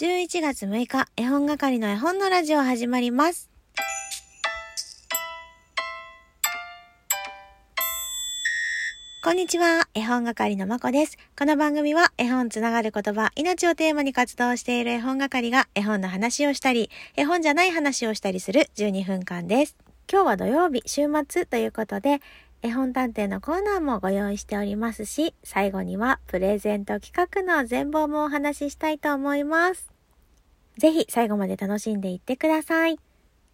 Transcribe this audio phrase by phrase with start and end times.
[0.00, 3.50] 11月6日、絵本係の絵本のラジオ始まります。
[9.24, 11.18] こんにちは、絵本係のまこです。
[11.36, 19.74] この番組は絵本つながる言葉、命をテーマに活動している絵本係が絵本の話をしたり、絵本じゃない話をしたりする12分間です。
[20.08, 22.20] 今日は土曜日、週末ということで、
[22.62, 29.92] 絵本探偵のコーナーもご用意しておりますし、最後にはプレゼント企画の全貌もお話ししたいと思います。
[30.76, 32.98] ぜひ最後まで楽しんでいってください。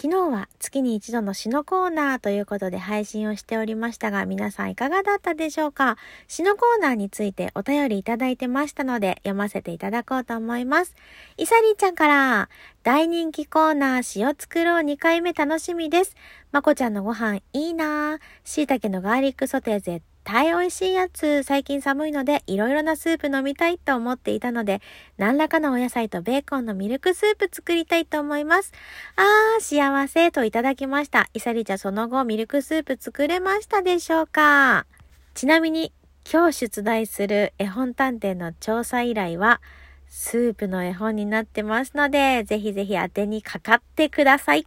[0.00, 5.96] 昨日は月に一度の詩のコーナーということで配信をしておりましたが、皆さんいかがだったでしょうか？
[6.28, 10.94] 詩のコーナーについてお便りいただいてましたので、読ませていただこうと思います。
[11.36, 12.48] いさりーちゃんから、
[12.84, 16.14] 大人気コーナー詩を作ろう2回目楽しみです。
[16.52, 18.20] まこちゃんのご飯いいなぁ。
[18.44, 21.42] 椎茸のガーリックソテー絶対美味しいやつ。
[21.42, 24.82] 最近寒いのでいろいろなスープ飲みたいと思っていたので、
[25.16, 28.74] 何らかのお野菜とベーコンのミルクスープ作りたいと思います。
[29.16, 31.30] あー、幸せといただきました。
[31.32, 34.84] いさりちゃんその後ミルクスープ作れましたでしょうか？
[35.32, 35.94] ちなみに
[36.30, 39.62] 今日出題する絵本探偵の調査依頼は、
[40.08, 44.66] スープの絵本になってますので、ぜひぜひ当てにかかってください。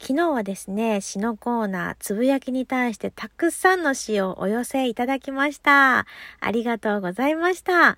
[0.00, 6.06] 昨日はですね、詩のコーナー、つぶやきに対してたくさんの詩をお寄せいただきました。
[6.40, 7.96] ありがとうございました。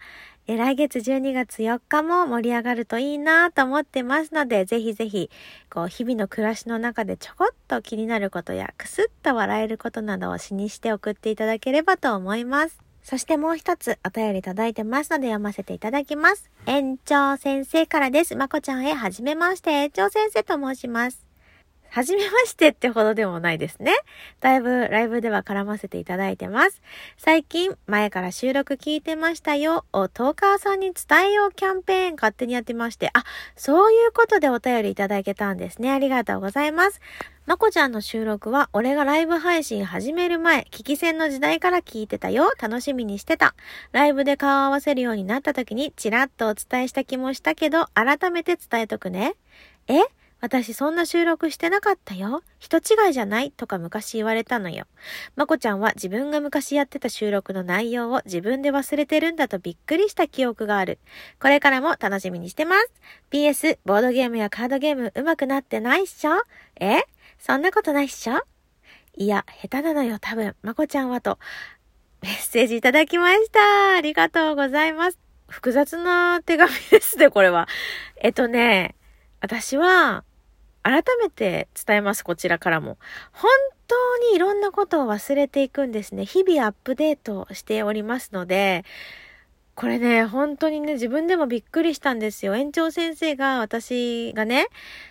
[0.49, 5.29] え来月12月4日も盛り上がるといいなと思ってますので、ぜひぜひ、
[5.69, 12.79] こう、日々の暮らしの中でちょこっと気になることや、くすっと笑えることなどを詩にして送っていただければと思います。
[13.03, 16.51] そしてもう一つお便りいただいてますので読ませていただきます。
[16.67, 18.37] 園長先生からです。
[18.37, 21.27] まこちゃんへはじめまして、園長先生と申します。
[21.97, 23.91] はじめましてってほどでもないですね。
[24.41, 26.83] だいぶライブでは絡ませていただいてます。
[27.17, 33.25] 最近、前から収録聞いてましたよをトーカーさんに伝えようキャンペーン勝手にやってまして、あ、
[33.57, 35.91] そういうことでお便りいただけたんですね。
[35.91, 37.01] ありがとうございます。
[37.47, 42.53] まこちゃんの収録は、俺がライブ配信始める前、聞き戦の時代から聞いてたよ。
[42.61, 43.55] 楽しみにしてた。
[43.93, 49.35] ライブで顔を合わせるようになった時に、ちらっとお伝えした気もしたけど、改めて伝えとくね。
[49.89, 50.03] え？
[50.41, 52.43] 私そんな収録してなかったよ。
[52.59, 54.87] 人違いじゃないとか昔言われたのよ。
[55.35, 60.99] まこちゃんは自分が昔やってた収録の内容を自分で忘れてるんだとびっくりした記憶がある。
[61.41, 62.93] これからも楽しみにしてます。
[63.31, 66.43] PS、ボードゲームやカードゲーム上手くなってないっしょ？
[66.81, 67.05] え？
[67.39, 68.41] そんなことないっしょ？
[69.17, 70.55] いや、下手なのよ、多分。
[70.63, 71.39] まこちゃんはと、
[72.21, 73.97] メッセージいただきました。
[73.97, 75.19] ありがとうございます。
[75.49, 77.69] 複雑な手紙ですね、これは。
[78.21, 78.96] えっとね、
[79.41, 80.25] 私は、
[80.83, 82.97] 改めて伝えます、こちらからも。
[83.33, 83.51] 本
[83.89, 86.25] 当にいろんなことを忘れていくんですね。
[86.25, 88.85] 日々アップデートしておりますので、
[89.75, 92.57] これね、本当にね、自分でもびっくりしたんですよ。
[92.57, 94.69] 園長先生が、私がね、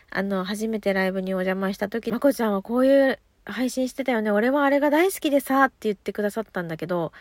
[0.09, 4.31] あの、初めてライブにお邪魔した時、まこちゃんはこういう配信してたよね。
[4.31, 7.11] 俺はあれが大好きでさ、って言ってくださったんだけど、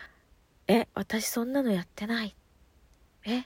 [0.67, 2.35] え、私そんなのやってない。
[3.25, 3.43] え、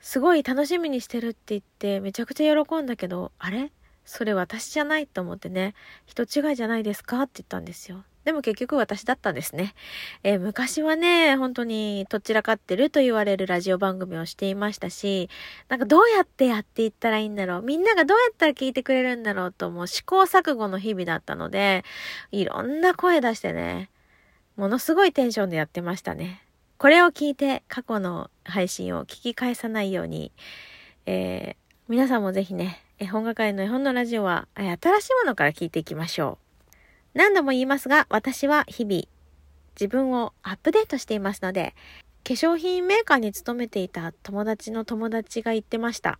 [0.00, 3.72] すごい楽しみにしてるって言って、めちゃくちゃ喜んだけど、あれ？
[4.04, 5.74] それ私じゃないと思ってね、
[6.06, 8.04] 人違いじゃないですかって言ったんですよ。
[8.24, 9.74] でも結局私だったんですね。
[10.22, 15.28] えー昔はね、本当にとっちらかってると言われるラジオ番組をしていましたし、
[15.68, 21.84] なんかどうやってやっていったらいいんだろうみんながどうやったら聞いてくれるんだろうともう試行錯誤の日々だったので、
[22.30, 23.90] いろんな声出してね、
[24.56, 26.42] ものすごいテンションでやってましたね。
[26.78, 30.32] これを聞いて過去の配信を聞き返さないように、
[31.06, 36.36] えー皆さんもぜひね、絵本係の絵本のラジオは、新しいものから聞いていきましょ
[36.74, 36.78] う。
[37.14, 39.04] 何度も言いますが、私は日々
[39.74, 41.74] 自分をアップデートしていますので、
[42.24, 46.18] 化粧品メーカーに勤めていた友達の友達が言ってました。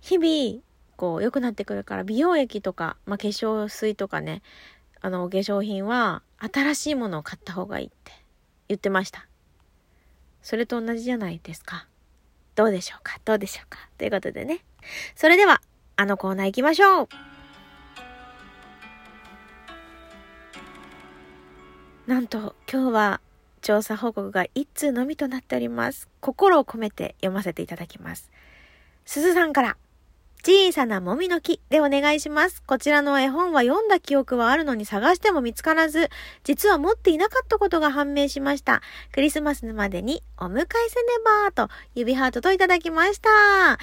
[0.00, 0.62] 日々、
[0.94, 4.40] こう、良くなってくるから、美容液とか、まあ、化粧水とかね、
[5.00, 8.21] あの、化粧品は、新しいものを買った方がいいって
[8.68, 9.26] 言ってました。
[10.42, 11.86] それと同じじゃないですか。
[12.54, 13.18] どうでしょうか？
[13.24, 13.78] どうでしょうか？
[13.96, 14.64] ということでね。
[15.14, 15.62] それでは、
[15.96, 17.08] あのコーナー行きましょう
[22.06, 23.20] なんと、今日は
[23.60, 26.08] 調査報告が一通のみとなっております。
[26.20, 28.30] 心を込めて読ませていただきます。
[29.04, 29.76] すずさんから、
[30.44, 32.64] 小さなもみの木でお願いします。
[32.66, 36.10] こちらの絵本は読んだ記憶はあるのに探しても見つからず、
[36.42, 38.82] 実は持っていなかったことが判明しました。
[39.12, 41.06] クリスマスまでにお迎えせね
[41.46, 43.78] ばと指ハートといただきました。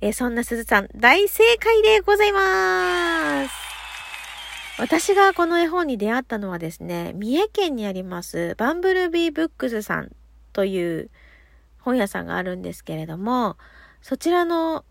[0.00, 3.54] えそんなすずさん、大正解でございます。
[4.78, 10.12] 私がこの絵本に出会ったのはですね、三重県にあります、バンブルビーブックスさん
[10.52, 11.10] という
[11.80, 13.56] 本屋さんがあるんですけれども、
[14.00, 14.84] そちらの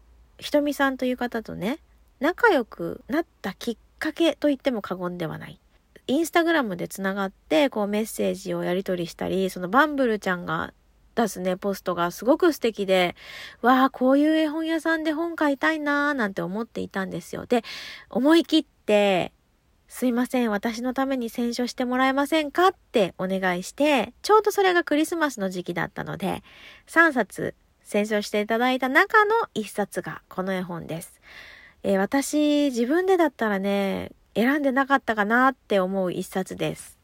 [0.44, 1.80] ひとみさんという方とね、
[2.19, 5.60] 仲良くなったきっかけと言っても過言ではない。
[6.07, 10.74] インスタグラムでつながって、こうメッセージをやり取りしたり、そのバンブルちゃんが
[11.16, 13.16] 出すね、ポストがすごく素敵で、
[13.62, 17.46] わあ、こういう絵本屋さんで本買いたいなーなんて思っていたんですよ。
[17.46, 17.63] で、
[18.10, 19.31] 思い切って、
[19.88, 26.44] すいません、私のために選書してもらえませんかってお願いして、ちょうどそれがクリスマスの時期だったので、
[26.88, 31.19] 3冊選書していただいた中の1冊がこの絵本です。
[31.83, 36.97] えー、私、自分でだったらね、選んでなかったかなって思う一冊です。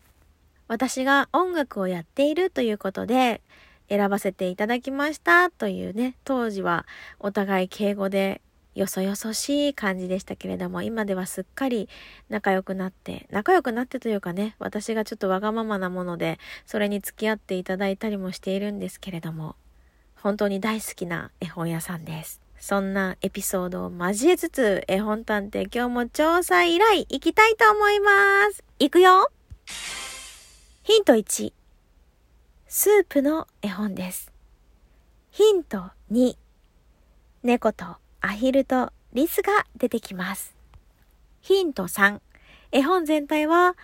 [0.68, 3.42] 私が音楽をやっているということで
[3.90, 6.86] 選ばせていただきましたというね、当時は
[7.20, 8.42] お互い敬語で
[8.76, 11.90] よそよそしい感じでしたけれども、今ではすっかり
[12.30, 19.56] 仲良くなって、仲良くなってというかね、私がちょっとわがままなもので、それに付き合っていただいたりもしているんですけれども、
[20.22, 22.42] 本当に大好きな絵本屋さんです。
[22.60, 28.64] そんなエピソードを交えつつ、絵本探偵今日も調査依頼行きたいと思います。
[28.80, 29.30] 行くよ
[30.84, 31.54] ヒント1。
[32.68, 34.32] スープの絵本です。
[35.32, 36.36] ヒント2。
[37.44, 37.86] 猫と
[38.20, 40.54] アヒルとリスが出てきます。
[41.40, 42.20] ヒント3。
[42.74, 43.78] 絵本全体は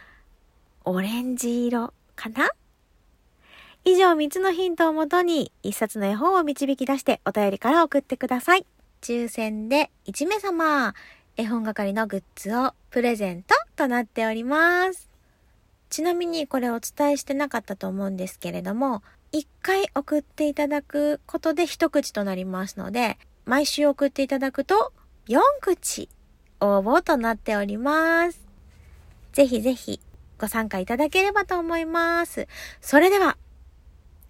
[0.83, 2.49] オレンジ色かな？
[3.87, 8.65] 以上3つのヒントをもとに1冊の絵本を導き出してお便りから送ってください。
[9.01, 10.95] 抽選で1名様、
[11.37, 15.07] 絵本係のグッズをプレゼントとなっております。
[15.91, 19.03] ちなみにこれお伝えしてなかったと思うんですけれども、
[19.33, 24.93] 1回送っていただくことで一口となりますので、毎週送っていただくと
[25.27, 26.09] 4口
[26.59, 28.41] 応募となっております。
[29.33, 29.99] ぜひぜひ
[30.39, 32.47] ご参加いただければと思います。
[32.81, 33.37] それでは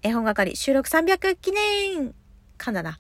[0.06, 2.14] 絵本係収録300記念
[2.60, 3.00] かんだな。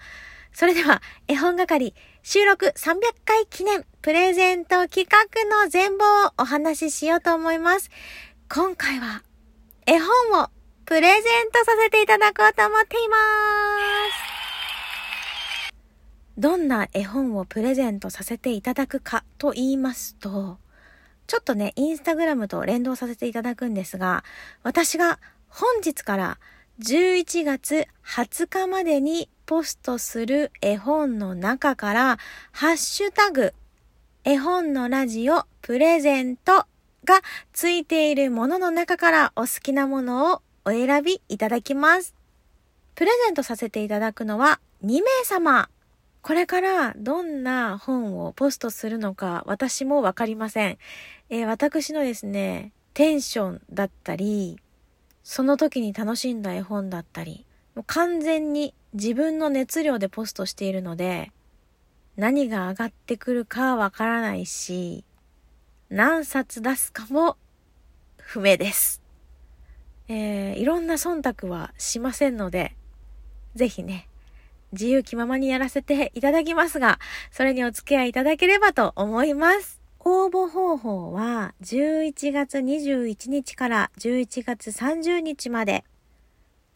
[0.52, 1.94] それでは、絵本係
[2.24, 5.19] 収録300回記念プレゼント企画
[5.63, 7.92] の全貌をお話ししようと思います。
[8.52, 9.22] 今回は、
[9.86, 10.10] 絵本
[10.42, 10.50] を
[10.86, 13.18] プレゼントさせていただこうと思っていま
[15.62, 15.66] す。
[16.40, 20.57] どんな絵本をプレゼントさせていただくかと言いますと、
[21.28, 24.24] ちょっとね、インスタグラムと連動させていただくんですが、
[24.63, 25.19] 私が
[25.50, 26.40] 本日から
[26.80, 32.18] 11月20日までにポストする絵本の中から、
[32.51, 33.54] ハッシュタグ、
[34.25, 36.66] 絵本のラジオプレゼント
[37.06, 37.22] が
[37.54, 42.13] ついているものの中からお好きなものをお選びいただきます。
[42.95, 45.69] プレゼントさせていただくのは2名様。
[46.21, 50.78] これからどんな本をポストするのか私もわかりません。
[51.30, 54.57] えー、私のですね、テンションだったり、
[55.25, 61.31] その時に楽しんだ絵本だったり、もう完全に自分の熱量でポストしているので、
[62.16, 65.04] 何が上がってくるかわからないし、
[65.89, 67.38] 何冊出すかも
[68.18, 69.01] 不明です。
[70.10, 72.75] えー、いろんな忖度はしませんので、
[73.56, 74.07] ぜひね、
[74.74, 77.00] 自由気ままにやらせていただきますが、
[77.31, 79.84] それにお付き合いいただければと思います。
[80.07, 85.84] 応募方法は11月21日から11月30日まで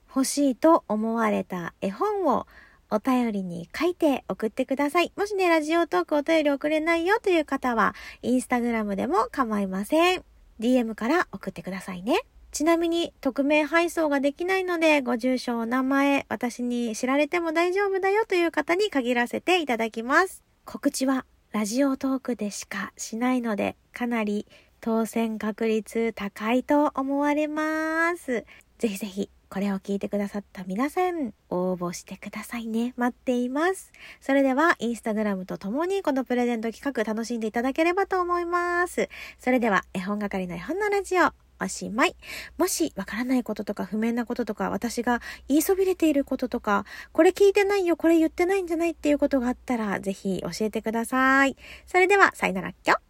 [0.07, 2.47] 欲しいと思われた絵本を
[2.89, 5.11] お便りに書いて送ってください。
[5.15, 7.93] もしね、ラジオトークお便り送れないよという方は、
[8.23, 10.23] インスタグラムでも構いません。
[10.59, 12.21] DM から送ってくださいね。
[12.51, 20.43] ちなみに、匿名配送ができないので、ご住所、お名前、私に知られても大丈夫だよという方に限らせていただきます。
[20.65, 24.45] 告知はラジオトークでしかしないので、かなり
[24.81, 28.45] 当選確率高いと思われます。
[28.77, 32.93] ぜひぜひ、これを聞いてくださった皆さん、応募してくださいね。
[32.97, 33.91] 待っています。
[34.21, 39.09] それでは、インスタグラムとともにこのプレゼント企画楽しんでいただければと思います。
[39.39, 42.15] それでは、絵本係の絵本のラジオ、おしまい。
[42.57, 51.55] もしわからないこととか不明なこととか、私が言いそびれていることとか、これ聞いてないよ、これ言ってないんじゃないっていうことがあったら、ぜひ教えてください。
[51.85, 53.08] それでは、さよならっきょ。